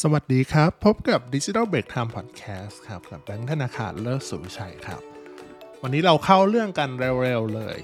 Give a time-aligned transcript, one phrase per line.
[0.00, 5.00] สวัสดีครับ พบกับ Digital Break Time Podcast ครับ กับแบงค์ธนาคารเลิศสุวิชัยครับ
[5.82, 7.78] วันนี้เราเข้าเรื่องกันเร็วๆเลย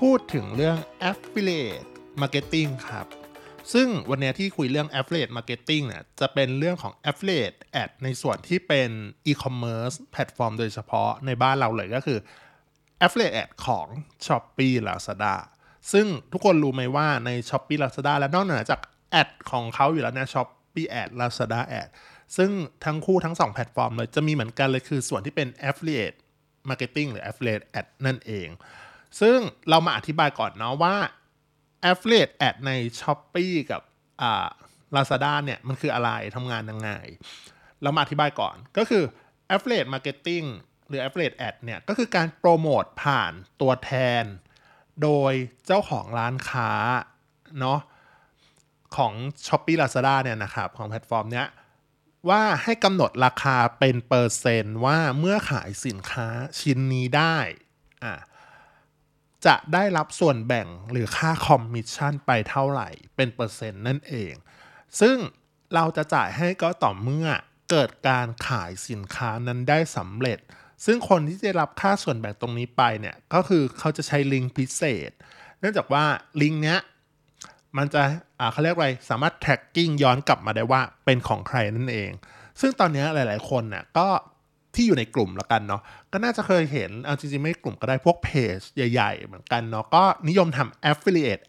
[0.00, 0.76] พูดถึงเรื่อง
[1.10, 1.88] Affiliate
[2.20, 3.06] Marketing ครับ
[3.72, 8.90] ซึ่งวันนี้ที่คุยเรื่อง Affiliate Marketing เนี่ยจะเป็นเรื่องของ Affiliate Ad ในส่วนที่เป็น
[9.30, 12.18] E-commerce แพลตฟอร์มโดยเฉพาะในบ้านเราเลยก็คือ
[13.04, 13.86] Affiliate Ad ของ
[14.26, 15.34] Shopee Lazada
[15.92, 18.80] ซึ่งทุกคนรู้ไหมว่าใน Shopee Lazada และนอกเหนือจาก
[19.10, 20.28] แอดของเขาอยู่แล้วนะ
[20.76, 21.88] Shopee Ad Lazada Ad
[22.36, 22.50] ซึ่ง
[22.84, 26.18] ทั้งคู่ทั้ง 2 แพลตฟอร์มเลยจะมีเหมือนกันเลยคือส่วนที่เป็น Affiliate
[26.68, 28.48] Marketing หรือ Affiliate Ad นั่นเอง
[29.20, 29.38] ซึ่ง
[29.70, 30.96] เรามาอธิบายก่อนเนาะว่า
[31.90, 33.82] Affiliate Ad ใน Shopee กับ
[34.22, 34.48] อ่า
[34.94, 36.90] Lazada เนี่ยมันคืออะไรทำงานยังไง
[37.82, 39.04] เรามาอธิบายก่อนก็คือ
[39.54, 40.46] Affiliate Marketing
[40.88, 44.24] หรือ Affiliate Ad เนี่ยก็คือการโปรโมทผ่านตัวแทน
[45.02, 45.32] โดย
[45.66, 46.70] เจ้าของร้านค้า
[47.60, 47.80] เนาะ
[48.96, 49.12] ของ
[49.46, 51.46] s h o p e e Lazada เนี่ยนะครับของแพลตฟอร์มเนี้ย
[52.28, 56.28] ว่าให้กำหนดราคาเป็นเปอร์เซ็นต์ว่าเมื่อขายสินค้า
[56.60, 57.36] ชิ้นนี้ได้
[58.04, 58.14] อะ
[59.46, 64.32] จะได้รับส่วนแบ่งหรือค่าคอมมิชชั่นไปเท่าไหร่ เป็นเปอร์เซ็นต์นั่นเอง
[65.00, 65.16] ซึ่ง
[65.74, 67.28] เราจะจ่ายให้ก็ต่อเมื่อ
[67.70, 70.38] เกิดการขายสินค้านั้นได้สำเร็จ
[70.84, 75.10] ซึ่งคนที่จะรับค่าส่วนแบ่งตรงนี้ไปเนี่ย ก็คือเขาจะใช้ลิงก์พิเศษ
[75.60, 76.04] เนื่องจากว่า
[76.42, 76.80] ลิงก์เนี้ย
[77.78, 78.02] มันจะ
[78.40, 82.10] อ่าเขาเรียกอะไรสามารถ tracking ย้อนกลับมาได้ว่าเป็นของใครนั่นเอง
[82.60, 84.08] ซึ่งตอนนี้หลาย ๆ คนน่ะก็
[84.74, 85.82] ที่อยู่ในกลุ่มแล้วกันเนาะ
[86.12, 91.42] ก็น่าจะเคยเห็นเอาจริงๆไม่กลุ่มก็ได้พวกเพจใหญ่ ๆ เหมือนกันเนาะก็นิยมทำ affiliate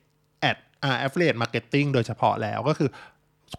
[0.49, 2.89] ad อ่า affiliate marketing โดยเฉพาะแล้วก็คือ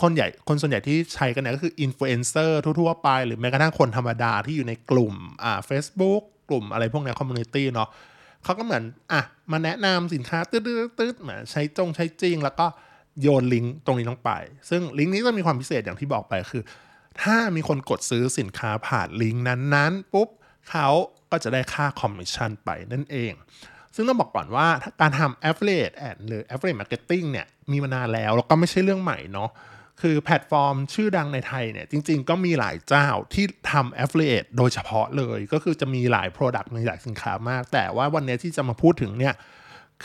[0.03, 7.89] คนใหญ่คนส่วนใหญ่ที่ใช้กันเนี่ยก็คืออินฟลูเอนเซอร์ทั่วๆไป หรือแม้กระทั่งคนธรรมดาที่อยู่ในกลุ่มอ่า Facebook กลุ่มอะไรพวกนี้ community เนาะ
[8.45, 9.23] เขาก็เหมือนอะ
[9.53, 12.67] มาแนะนำสินค้าตืดๆตืดๆเหมือนใช้จงใช้จริง แล้วก็
[13.23, 14.31] โยนลิงก์ตรงนี้ลงไป
[14.71, 16.63] ซึ่งลิงก์นี้จะมีความพิเศษอย่างที่บอกไปคือ
[17.23, 20.29] ถ้ามีคนกดซื้อสินค้าผ่านลิงก์นั้นๆปุ๊บ
[20.71, 20.89] เขา
[21.31, 23.33] ก็จะได้ค่าคอมมิชชั่นไปนั่นเอง
[23.95, 24.67] ซึ่งต้องบอกก่อนว่า
[25.01, 29.51] การทำ affiliate ad หรือ affiliate marketing เนี่ยมีมานานแล้ว แล้วก็ไม่ใช่เรื่องใหม่เนาะ
[30.01, 39.35] คือแพลตฟอร์มชื่อดังในไทยเนี่ย จริงๆ ก็มีหลายเจ้าที่ทำ affiliate โดยเฉพาะเลย ก็คือจะมีหลาย product มีหลายสินค้ามาก แต่ว่าวันนี้ที่จะมาพูดถึงเนี่ย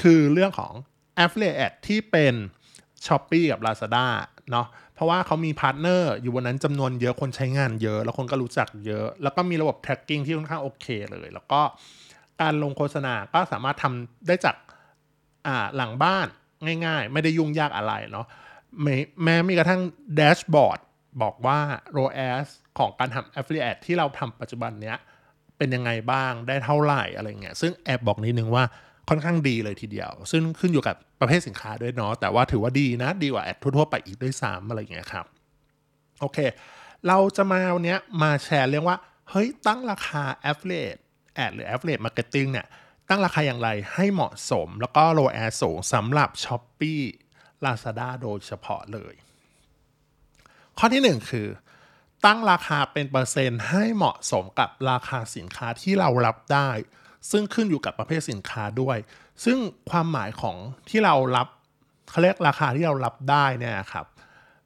[0.01, 0.73] คือเรื่องของ
[1.23, 2.33] affiliate ที่เป็น
[3.05, 4.07] s h o p e e กับ Lazada
[4.51, 11.61] เนาะเพราะว่าเขามี partner อยู่บนนั้นจำนวนเยอะคนใช้งานเยอะ แล้วคนก็รู้จักเยอะ แล้วก็มีระบบ tracking ที่ค่อนข้างโอเคเลย แล้วก็
[12.41, 14.55] การลงโฆษณาก็สามารถทำได้จาก
[15.75, 16.27] หลังบ้าน
[16.85, 18.25] ง่าย ๆ ไม่ได้ยุ่งยากอะไรเนาะ
[18.81, 19.81] แม้แม้มีกระทั่ง
[20.16, 20.79] แดชบอร์ด
[21.22, 21.59] บอกว่า
[21.97, 22.47] ROAS
[22.78, 24.97] ของการทำ affiliate ที่เราทำปัจจุบันเนี้ย
[25.57, 28.63] เป็นยังไงบ้างได้เท่าไหร่อะไรเงี้ยซึ่งแอบบอกนิดนึงว่า
[29.09, 35.25] ค่อนข้างดีเลยทีเดียว ซึ่งขึ้นอยู่กับประเภทสินค้าด้วยเนาะแต่ว่าถือว่าดีนะ ดีกว่าแอดทั่วๆไปอีกด้วยซ้ำอะไรเงี้ยครับ
[36.22, 36.38] โอเค
[37.07, 38.97] เราจะมาวันนี้มาแชร์เรื่องว่า
[39.29, 41.01] เฮ้ย ตั้งราคา affiliate
[41.44, 42.67] ad หรือ affiliate marketing เนี่ย
[43.09, 47.03] ตั้งราคาอย่างไรให้เหมาะสม แล้วก็ ROAS สูงสำหรับ Shopee
[47.66, 49.13] Lazada โดยเฉพาะเลย
[50.78, 51.47] ข้อที่หนึ่งคือ
[52.25, 56.69] ตั้งราคาเป็นเปอร์เซ็นต์ให้เหมาะสมกับราคาสินค้าที่เรารับได้
[57.31, 58.97] ซึ่งขึ้นอยู่กับประเภทสินค้าด้วย
[59.46, 59.57] ซึ่ง
[59.90, 60.57] ความหมายของ
[60.90, 61.47] ที่เรารับ
[62.09, 64.06] เขาเรียกราคาที่เรารับได้เนี่ยครับ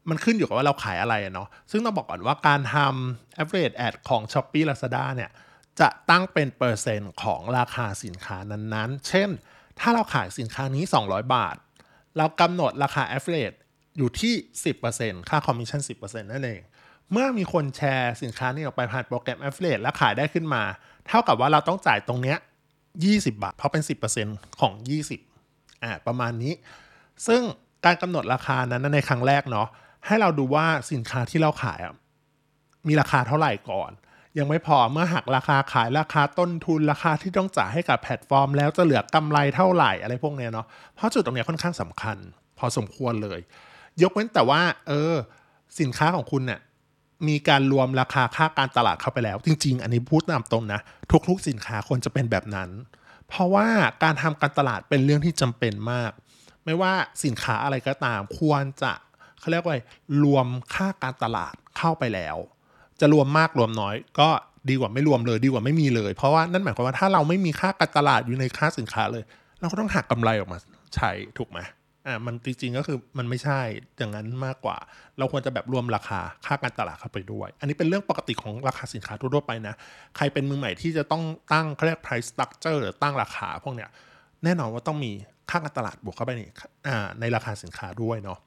[0.10, 5.32] มันขึ้นอยู่กับว่าเราขายอะไรเนาะ ซึ่งต้องบอกก่อนว่าการทำ average ad ของ Shopee Lazada เนี่ย
[5.80, 9.30] จะตั้งเป็นเปอร์เซ็นต์ของราคาสินค้านั้นๆ เช่น
[9.80, 11.56] ถ้าเราขายสินค้านี้ 200 บาท
[12.18, 13.58] เรากำหนดราคา affiliate
[13.98, 14.34] อยู่ที่
[14.82, 16.62] 10%ค่าคอมมิชชั่น 10%นั่นเอง
[17.12, 20.64] เมื่อมีคนแชร์สินค้านี้ออกไปผ่านโปรแกรม affiliate และขายได้ขึ้นมา
[21.08, 22.38] เท่ากับว่าเราต้องจ่ายตรงเนี้ย
[22.88, 23.84] 20 บาท เพราะเป็น
[24.22, 24.74] 10%ของ
[25.28, 26.54] 20อ่าประมาณนี้
[27.28, 27.42] ซึ่ง
[27.86, 29.68] การกำหนดราคานั้นในครั้งแรกเนาะ
[30.06, 31.80] ให้เราดูว่าสินค้าที่เราขาย
[32.88, 33.92] มีราคาเท่าไหร่ก่อน
[34.38, 40.66] ยังไม่พอเมื่อหักราคาขายราคาต้นทุนราคาที่ต้องจ่ายให้กับแพลตฟอร์ม แล้วจะเหลือกำไรเท่าไหร่อะไรพวกเนี้ยเนาะ
[40.96, 42.18] เพราะจุดตรงเนี้ยค่อนข้างสำคัญ
[42.58, 43.40] พอสมควรเลย
[44.02, 45.14] ยกเว้นแต่ว่า เออ
[45.80, 46.60] สินค้าของคุณเนี่ย
[47.28, 50.80] มีการรวมราคาค่าการตลาดเข้าไปแล้ว จริง ๆ อันนี้พูดตามตรงนะ
[51.28, 52.70] ทุกๆสินค้าควรจะเป็นแบบนั้น
[53.28, 53.68] เพราะว่า
[54.04, 56.12] การทำการตลาดเป็นเรื่องที่จำเป็นมาก
[56.66, 56.94] ไม่ว่า
[57.24, 58.94] สินค้าอะไรก็ตาม ควรจะ
[59.40, 59.78] เขาเรียกว่า
[60.24, 62.38] รวมค่าการตลาดเข้าไปแล้ว
[63.02, 64.30] จะรวมมากรวมน้อย ก็
[64.70, 69.24] ดีกว่าไม่รวมเลยดีกว่าไม่มีเลย เพราะว่านั่นหมายความว่าถ้าเราไม่มีค่าการตลาดอยู่ในค่าสินค้าเลย
[69.60, 70.60] เราก็ต้องหักกำไรออกมา
[70.96, 71.60] ใช้ถูกไหม
[72.08, 73.60] อ่ามันจริงๆก็คือมันไม่ใช่
[73.98, 74.78] อย่างนั้นมากกว่า
[75.18, 79.76] เราควรจะแบบรวมราคาค่าการตลาดเข้าไปด้วย อันนี้เป็นเรื่องปกติของราคาสินค้าทั่วไปนะ
[80.16, 81.24] ใครเป็นมือใหม่ที่จะต้อง
[81.54, 83.90] ตั้งเขาเรียก price structure หรือตั้งราคาพวกเนี้ย
[84.44, 85.12] แน่นอนว่าต้องมี
[85.50, 86.42] ค่าการตลาดบวกเข้าไปใน
[86.88, 88.40] อ่าในราคาสินค้าด้วยเนาะ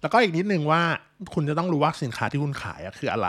[0.00, 0.82] แล้วก็อีกนิดนึงว่า
[1.34, 3.28] คุณจะต้องรู้ว่าสินค้าที่คุณขายคืออะไร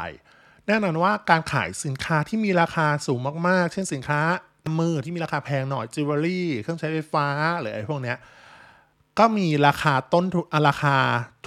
[0.67, 4.19] แน่นอนว่าการขายสินค้าที่มีราคาสูงมากๆ เช่นสินค้า
[4.79, 7.27] มือที่มีราคาแพงหน่อยจิวเวลรี่เครื่องใช้ไฟฟ้า
[7.59, 8.17] หรืออะไรพวกเนี้ย
[9.19, 10.95] ก็มีราคาต้นทุนราคา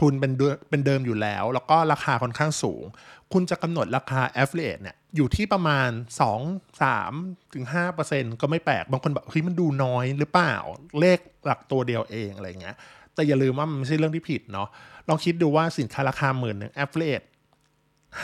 [0.00, 0.32] ทุนเป็น
[0.70, 2.84] เป็นเดิมอยู่แล้ว แล้วก็ราคาค่อนข้างสูง
[3.32, 5.88] คุณจะกำหนดราคา affiliate เนี่ยอยู่ที่ประมาณ
[6.36, 7.64] 2 3ถึง
[8.02, 10.54] 5%ก็ไม่แปลก บางคนแบบเฮ้ยมันดูน้อยหรือเปล่า
[11.00, 12.76] เลขหลักตัวเดียวเองอะไรเงี้ย
[13.14, 14.68] แต่อย่าลืมว่ามันไม่ใช่เรื่องที่ผิดเนาะ
[15.08, 17.26] ลองคิดดูว่าสินค้าราคาหมื่นหนึ่ง affiliate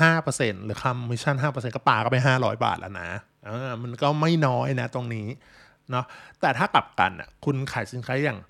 [0.01, 3.09] 5%หรือคำมิชชั่น5%ก็ปาก็ไป500บาทแล้วนะ
[3.47, 5.27] อ่ามันก็ไม่น้อยนะตรงนี้
[5.91, 6.05] เนาะ
[6.41, 8.41] แต่ถ้ากลับกันอะคุณขายสินค้าอย่าง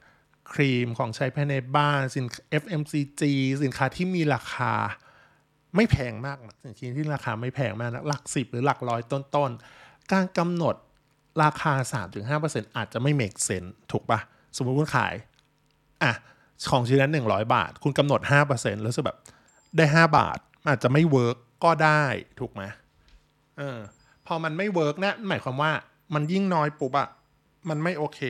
[0.53, 2.27] ครีมของใช้ภายในบ้านสิน
[2.63, 3.23] FMCG
[3.63, 4.73] สินค้าที่มีราคา
[5.77, 10.75] ไม่แพงมากสินค้าที่ราคาไม่แพงมากนะหลักสิบหรือหลักร้อยต้นๆ การกำหนด
[11.43, 11.73] ราคา
[12.25, 14.21] 3-5%อาจจะไม่ make sense ถูกปะ
[14.57, 15.15] สมมติคุณขาย
[16.03, 16.13] อะ
[16.71, 18.21] ของชิ้นละ100บาท คุณกำหนด
[18.53, 19.17] 5%แล้วจะแบบ
[19.77, 20.39] ได้5บาท
[20.69, 22.05] อาจจะไม่ work ก็ได้
[22.41, 22.63] ถูกไหม
[23.59, 23.79] เออ
[24.27, 25.73] พอมันไม่ work นะหมายความว่า
[26.15, 27.09] มันยิ่งน้อยปุ๊บอะ
[27.69, 28.21] มันไม่โอเค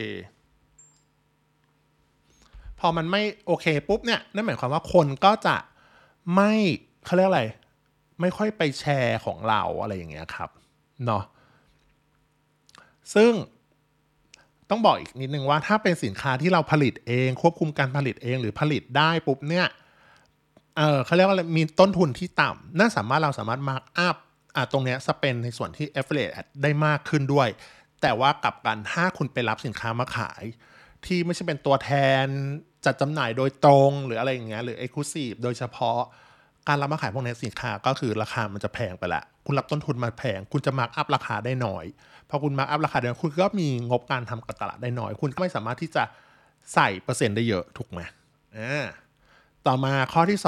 [2.79, 5.57] พอมันไม่โอเคปุ๊บเนี่ยนั่นหมายความว่าคนก็จะ
[6.35, 6.51] ไม่
[7.05, 7.43] เขาเรียกอะไร
[8.21, 10.49] ไม่ค่อยไปแชร์ของเราอะไรอย่างเงี้ยครับ
[11.05, 11.23] เนาะ
[13.15, 13.31] ซึ่ง
[14.69, 19.67] ต้องบอกอีกนิดนึงว่าถ้าเป็นสินค้าที่เราผลิตเอง ควบคุมการผลิตเองหรือผลิตได้ปุ๊บเนี่ย
[20.77, 24.15] เออเขาเรียกว่ามีต้นทุนที่ต่ำน่าสามารถเราสามารถ mark up
[24.55, 27.47] อ่าตรงเนี้ย spend ในส่วนที่ affiliate ได้มากขึ้นด้วย
[28.01, 30.43] แต่ว่ากลับกันถ้าคุณไปรับสินค้ามาขาย
[31.05, 31.91] ที่ไม่ใช่เป็นตัวแท
[32.23, 32.25] น
[32.85, 35.99] จัดจำหน่ายโดยตรงหรืออะไรอย่างเงี้ยหรือ Exclusive โดยเฉพาะ
[36.67, 41.85] การรับมาขายพวกนี้สินค้าก็คือราคามันจะแพงไปละ คุณรับต้นทุนมาแพง คุณจะ mark up ราคาได้น้อย
[42.29, 46.03] พอคุณ mark up ราคาได้คุณก็มีงบการทำการตลาดได้น้อย คุณก็ไม่สามารถที่จะ
[46.73, 47.99] ใส่เปอร์เซ็นต์ได้เยอะถูกไหม
[48.57, 48.85] อ่า
[49.67, 50.39] ต่อมาข้อที่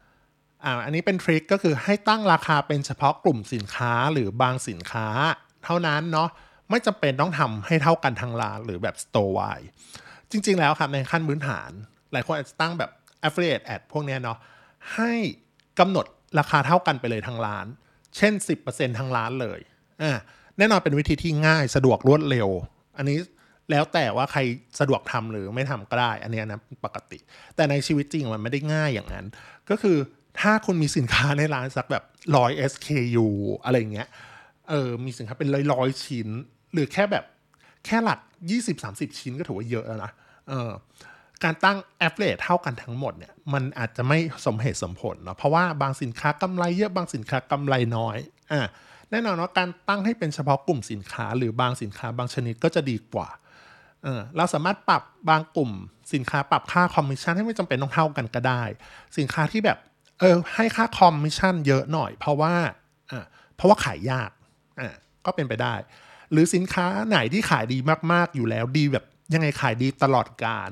[0.00, 5.08] 2อ่าอันนี้เป็น trick ก็คือให้ตั้งราคาเป็นเฉพาะกลุ่มสินค้าหรือบางสินค้า
[5.64, 6.28] เท่านั้นเนาะ
[6.70, 9.40] ไม่จำเป็นต้องทำให้เท่ากันทั้งร้านหรือแบบ store wide
[10.30, 11.70] จริง ๆ แล้วครับในขั้นพื้นฐาน
[12.12, 12.90] หลายคนอาจจะตั้งแบบ
[13.26, 14.38] affiliate ad พวกนี้เนาะ
[14.94, 15.12] ให้
[15.78, 16.06] กำหนด
[16.38, 17.66] ราคาเท่ากันไปเลยทางร้าน
[18.16, 18.32] เช่น
[18.66, 19.60] 10%ทางร้านเลย
[20.02, 20.12] อ่า
[20.58, 22.48] แน่นอนเป็นวิธีที่ง่ายสะดวกรวดเร็ว
[22.96, 23.18] อันนี้
[23.70, 24.40] แล้วแต่ว่าใคร
[24.80, 27.18] สะดวกทำหรือไม่ทำก็ได้ อันนี้นะปกติ
[27.56, 29.26] แต่ในชีวิตจริงมันไม่ได้ง่ายอย่างนั้น
[29.70, 29.96] ก็คือ
[30.40, 32.04] ถ้าคุณมีสินค้าในร้านสักแบบ
[32.36, 33.26] ร้อย SKU
[33.64, 34.08] อะไรเงี้ย
[34.68, 36.28] เออมีสินค้าเป็นร้อยร้อยชิ้น
[36.72, 37.24] หรือแค่แบบ
[37.86, 38.20] แค่หลัก
[38.70, 40.12] 20-30 ชิ้นก็ถือว่าเยอะแล้วนะ
[40.48, 40.70] เออ
[41.44, 48.18] การตั้ง affiliate เท่ากันทั้งหมดเนี่ยมันอาจจะไม่สมเหตุสมผลเนาะเพราะว่าบางสินค้ากำไรเยอะบางสินค้ากำไรน้อย
[48.52, 48.60] อ่า
[49.10, 53.28] แน่นอนว่าการตั้งให้เป็นเฉพาะกลุ่มสินค้า หรือบางสินค้าบางชนิดก็จะดีกว่า
[54.02, 55.70] เออเราสามารถปรับบางกลุ่ม
[56.14, 58.62] สินค้าปรับค่าคอมมิชชั่นให้ไม่จำเป็นต้องเท่ากันก็ได้
[59.18, 59.78] สินค้าที่แบบ
[60.20, 62.54] เออให้ค่าคอมมิชชั่นเยอะหน่อย เพราะว่า
[63.10, 63.24] อ่า
[63.56, 64.30] เพราะว่าขายยาก
[64.80, 64.94] อ่า
[65.26, 65.74] ก็เป็นไปได้
[66.32, 67.78] หรือสินค้าไหนที่ขายดี
[68.12, 69.04] มากๆอยู่แล้วดีแบบ
[69.34, 70.70] ยังไงขายดีตลอดการ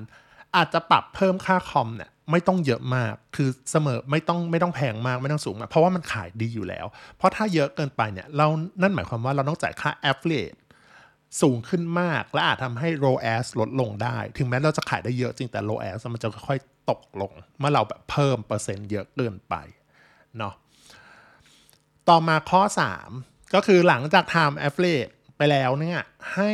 [0.56, 8.46] อาจจะปรับเพิ่มค่าคอมเนี่ยไม่ต้องเยอะมาก คือเสมอไม่ต้องไม่ต้องแพงมากไม่ต้องสูงมาก เพราะว่ามันขายดีอยู่แล้ว เพราะถ้าเยอะเกินไปเนี่ยเรา
[8.82, 10.56] นั่นหมายความว่าเราต้องจ่ายค่า affiliate
[11.42, 19.54] สูงขึ้นมาก และอาจทำให้ ROAS ลดลงได้ ถึงแม้เราจะขายได้เยอะจริงแต่ ROAS มันจะค่อยๆตกลง เมื่อเราแบบเพิ่มเปอร์เซ็นต์เยอะเกินไป
[20.38, 20.54] เนาะ
[22.08, 22.62] ต่อมาข้อ
[23.08, 26.00] 3 ก็คือหลังจากทำ affiliate ไปแล้วเนี่ย
[26.34, 26.52] ให้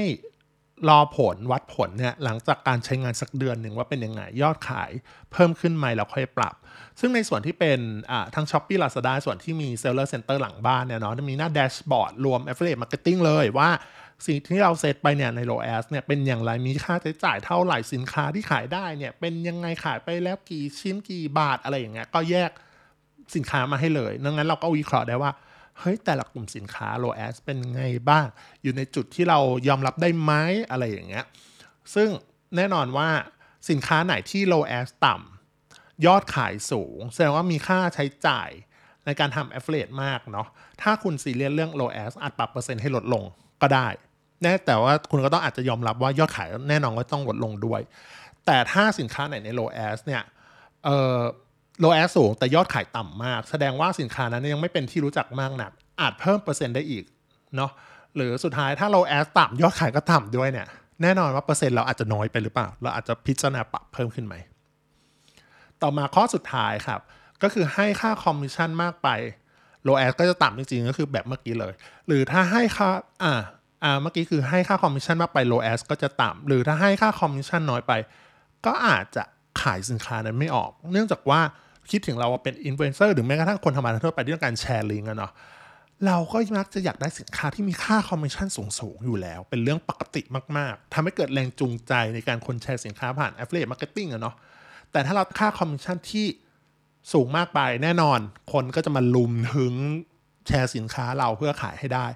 [0.88, 4.90] รอผลวัดผลเนี่ยหลังจากการใช้งานสักเดือนหนึ่งว่าเป็นยังไงยอดขาย
[5.32, 6.54] เพิ่มขึ้นไหมแล้วค่อยปรับ
[7.00, 7.78] ซึ่งในส่วนที่เป็น
[8.34, 13.70] ทั้ง s h อ p e e Lazada ส่วนที่มี Seller Center หลังบ้านเนี่ยเนาะจะมีหน้าแดชบอร์ดรวม Affiliate Marketing เลยว่า
[14.26, 22.50] สิ่งที่เราเซตไปเนี่ยใน ROAS เนี่ยเป็นอย่างไรมีค่าใช้จ่ายเท่าไหร่สินค้าที่ขายได้เนี่ยเป็นยังไงขายไปแล้วกี่ชิ้นกี่บาทอะไรอย่างเงี้ยก็แยก
[23.34, 25.30] สินค้ามาให้เลยดังนั้นเราก็วิเคราะห์ได้ว่า
[25.80, 28.26] เฮ้ยแต่ละกลุ่มสินค้า low as เป็นไงบ้าง
[28.62, 30.32] อยู่ในจุดที่เรายอมรับได้ไหม
[30.70, 31.24] อะไรอย่างเงี้ย
[31.94, 32.08] ซึ่ง
[32.56, 33.08] แน่นอนว่า
[33.70, 38.50] สินค้าไหนที่ low as ต่ำยอดขายสูง แสดงว่ามีค่าใช้จ่าย
[39.04, 40.48] ในการทำ affiliate มากเนาะ
[40.82, 43.24] ถ้าคุณซีเรียสเรื่อง low as อาจปรับเปอร์เซ็นต์ให้ลดลง
[43.62, 43.88] ก็ได้
[44.42, 47.80] แน่แต่ว่าคุณก็ต้องอาจจะยอมรับว่ายอดขายแน่นอนว่าต้องลดลงด้วย
[48.46, 50.22] แต่ถ้าสินค้าไหนใน ROAS เนี่ย
[50.84, 51.18] เอ่อ
[51.80, 57.04] ROAS สูงแต่ยอดขายต่ำมาก แสดงว่าสินค้านั้นยังไม่เป็นที่รู้จักมากนัก อาจเพิ่มเปอร์เซ็นต์ได้อีก
[57.56, 57.70] เนาะ
[58.16, 60.66] หรือสุดท้ายถ้า ROAS ต่ำยอดขายก็ต่ำด้วยเนี่ย
[61.02, 64.34] แน่นอนว่าเปอร์เซ็นต์เราอาจจะน้อยไปหรือเปล่า เราอาจจะพิจารณาปรับเพิ่มขึ้นไหม
[65.82, 67.00] ต่อมาข้อสุดท้ายครับ
[67.42, 69.08] ก็คือให้ค่าคอมมิชชั่นมากไป
[69.84, 71.72] ROAS ก็จะต่ำจริงๆ ก็คือแบบเมื่อกี้เลย
[72.06, 72.88] หรือถ้าให้ค่า
[73.22, 73.40] อ่า
[73.84, 77.92] อ่าเมื่อกี้คือให้ค่าคอมมิชชั่นมากไป ROAS ก็จะต่ำหรือถ้าให้ค่าคอมมิชชั่นน้อยไป
[78.66, 79.22] ก็อาจจะ
[79.60, 81.40] ขายสินค้านั้นไม่ออก เนื่องจากว่า
[81.90, 85.32] คิดถึงเราเป็นอินฟลูเอนเซอร์หรือแม้กระทั่งคนทำงานทั่วไปที่ต้องการแชร์ลิงก์อะเนาะ
[86.06, 90.22] เราก็มักจะอยากได้สินค้าที่มีค่าคอมมิชชั่นสูงๆ อยู่แล้ว เป็นเรื่องปกติ
[90.56, 94.34] มากๆทำให้เกิดแรงจูงใจในการคนแชร์สินค้าผ่าน affiliate marketing อะเนาะ
[94.92, 96.26] แต่ถ้าเราค่าคอมมิชชั่นที่
[97.12, 98.18] สูงมากไปแน่นอน
[98.52, 99.74] คนก็จะมารุมทึ้ง
[100.46, 102.06] แชร์สินค้าเราเพื่อขายให้ได้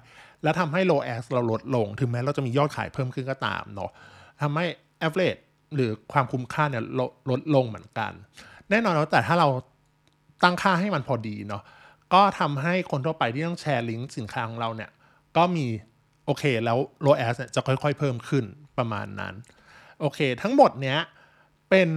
[0.43, 3.91] แล้วทำให้ ROAS เราลดลง ถึงแม้เราจะมียอดขายเพิ่มขึ้นก็ตามเนาะ
[4.41, 4.65] ทำให้
[5.07, 5.41] average
[5.75, 8.11] หรือความคุ้มค่าเนี่ยลดลดลงเหมือนกัน
[8.73, 9.47] แน่นอนแล้วแต่ถ้าเรา
[10.43, 11.63] ตั้งค่าให้มันพอดีเนาะ
[12.13, 14.89] ก็ทำให้คนทั่วไปที่ต้องแชร์ลิงก์สินค้าของเราเนี่ย
[15.37, 15.65] ก็มี
[16.25, 18.45] โอเคแล้ว ROAS เนี่ยจะค่อยๆเพิ่มขึ้น
[18.77, 19.33] ประมาณนั้น
[19.99, 20.99] โอเค ทั้งหมดเนี้ย
[21.69, 21.89] เป็น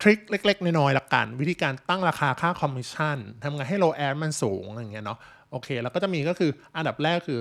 [0.00, 5.18] trick เล็ก ๆ น้อยๆละกัน วิธีการตั้งราคาค่าคอมมิชชั่นทำไงให้ ROAS มันสูงอย่างเงี้ยเนาะ
[5.50, 7.40] โอเค แล้วก็จะมีก็คืออันดับแรกคือ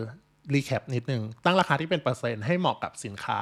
[0.53, 3.41] recap นิดนึง ตั้งราคาที่เป็นเปอร์เซ็นต์ให้เหมาะกับสินค้า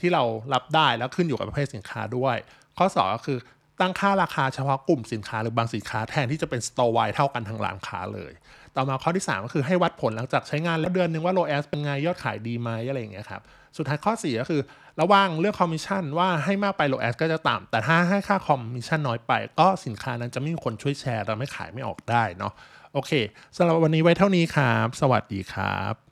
[0.00, 0.22] ที่เรา
[0.54, 2.36] รับได้แล้วขึ้นอยู่กับประเภทสินค้าด้วย
[2.78, 3.38] ข้อ2ก็คือ
[3.80, 8.32] ตั้งค่าราคาเฉพาะกลุ่มสินค้าหรือบางสินค้าแทนที่จะเป็น store wide เท่ากันทั้งร้านค้าเลย
[8.76, 13.42] ต่อมาข้อที่ 3 ก็คือให้วัดผลหลังจากใช้งานแล้วเดือนนึงว่า low as เป็นไงยอดขายดีไหมอะไรอย่างเงี้ยครับ
[13.76, 14.60] สุดท้ายข้อ 4 ก็คือ
[15.00, 22.52] ระวังเรื่องคอมมิชชั่นว่าให้มากไป low as ก็จะต่ำแต่ถ้าให้ค่าคอมมิชชั่นน้อยไป ก็สินค้านั้นจะไม่มีคนช่วยแชร์เราไม่ขายไม่ออกได้เนาะ
[22.94, 23.12] โอเค
[23.56, 26.03] สำหรับวันนี้ไว้เท่านี้ครับ สวัสดีครับ